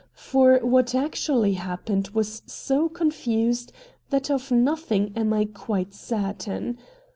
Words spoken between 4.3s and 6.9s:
of nothing am I quite certain.